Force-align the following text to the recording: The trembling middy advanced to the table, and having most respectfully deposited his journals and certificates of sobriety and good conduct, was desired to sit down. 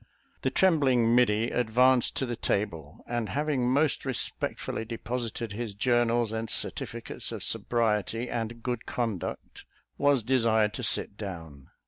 The 0.41 0.49
trembling 0.49 1.13
middy 1.13 1.51
advanced 1.51 2.15
to 2.15 2.25
the 2.25 2.35
table, 2.35 3.05
and 3.05 3.29
having 3.29 3.69
most 3.69 4.03
respectfully 4.03 4.83
deposited 4.83 5.53
his 5.53 5.75
journals 5.75 6.31
and 6.31 6.49
certificates 6.49 7.31
of 7.31 7.43
sobriety 7.43 8.27
and 8.27 8.63
good 8.63 8.87
conduct, 8.87 9.63
was 9.99 10.23
desired 10.23 10.73
to 10.73 10.83
sit 10.83 11.17
down. 11.19 11.69